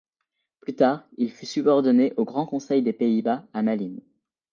[0.61, 4.01] Plus tard il fut subordonné au Grand conseil des Pays-Bas à Malines.